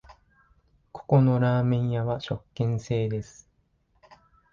[0.91, 3.47] ここのラーメン屋は食券制です